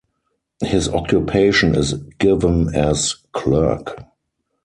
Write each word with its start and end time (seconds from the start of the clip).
His 0.63 0.89
occupation 0.89 1.75
is 1.75 1.93
given 2.17 2.73
as 2.73 3.17
"clerk". 3.33 4.03